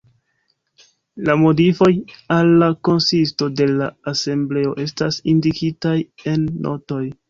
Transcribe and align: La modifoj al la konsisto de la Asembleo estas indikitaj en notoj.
La 1.29 1.35
modifoj 1.41 1.91
al 2.37 2.51
la 2.65 2.71
konsisto 2.91 3.53
de 3.61 3.71
la 3.77 3.93
Asembleo 4.15 4.77
estas 4.89 5.25
indikitaj 5.39 5.99
en 6.37 6.55
notoj. 6.69 7.05